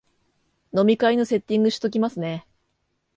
[0.75, 2.47] 飲み会のセッティングしときますね